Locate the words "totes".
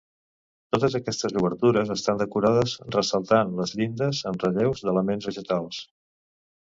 0.75-0.95